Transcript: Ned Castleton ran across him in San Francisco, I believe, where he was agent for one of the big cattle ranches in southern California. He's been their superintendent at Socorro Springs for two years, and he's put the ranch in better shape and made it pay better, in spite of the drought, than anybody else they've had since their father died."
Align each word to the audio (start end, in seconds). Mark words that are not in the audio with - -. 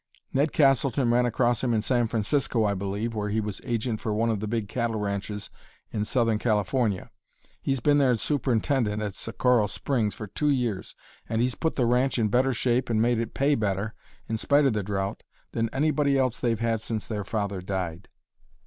Ned 0.33 0.51
Castleton 0.51 1.11
ran 1.11 1.27
across 1.27 1.63
him 1.63 1.75
in 1.75 1.83
San 1.83 2.07
Francisco, 2.07 2.65
I 2.65 2.73
believe, 2.73 3.13
where 3.13 3.29
he 3.29 3.39
was 3.39 3.61
agent 3.63 4.01
for 4.01 4.11
one 4.11 4.31
of 4.31 4.39
the 4.39 4.47
big 4.47 4.67
cattle 4.67 4.95
ranches 4.95 5.51
in 5.91 6.05
southern 6.05 6.39
California. 6.39 7.11
He's 7.61 7.81
been 7.81 7.99
their 7.99 8.15
superintendent 8.15 9.03
at 9.03 9.13
Socorro 9.13 9.67
Springs 9.67 10.15
for 10.15 10.25
two 10.25 10.49
years, 10.49 10.95
and 11.29 11.39
he's 11.39 11.53
put 11.53 11.75
the 11.75 11.85
ranch 11.85 12.17
in 12.17 12.29
better 12.29 12.51
shape 12.51 12.89
and 12.89 12.99
made 12.99 13.19
it 13.19 13.35
pay 13.35 13.53
better, 13.53 13.93
in 14.27 14.39
spite 14.39 14.65
of 14.65 14.73
the 14.73 14.81
drought, 14.81 15.21
than 15.51 15.69
anybody 15.71 16.17
else 16.17 16.39
they've 16.39 16.59
had 16.59 16.81
since 16.81 17.05
their 17.05 17.23
father 17.23 17.61
died." 17.61 18.09